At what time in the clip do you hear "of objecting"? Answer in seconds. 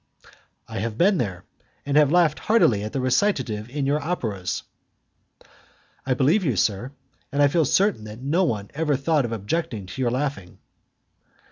9.25-9.85